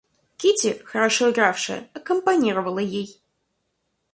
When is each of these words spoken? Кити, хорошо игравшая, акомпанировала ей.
Кити, 0.39 0.81
хорошо 0.83 1.29
игравшая, 1.29 1.87
акомпанировала 1.93 2.79
ей. 2.79 3.21